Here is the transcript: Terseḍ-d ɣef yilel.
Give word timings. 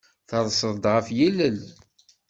Terseḍ-d 0.29 0.85
ɣef 0.93 1.07
yilel. 1.17 1.59